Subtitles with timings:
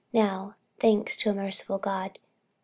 [0.13, 2.17] Now thanks to a merciful God!